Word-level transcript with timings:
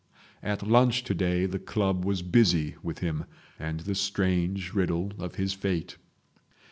At 0.41 0.63
lunch 0.65 1.03
to 1.03 1.13
day 1.13 1.45
the 1.45 1.59
club 1.59 2.05
was 2.05 2.23
busy 2.23 2.73
with 2.81 2.97
him 2.97 3.25
and 3.59 3.81
the 3.81 3.93
strange 3.93 4.73
riddle 4.73 5.11
of 5.19 5.35
his 5.35 5.53
fate. 5.53 5.97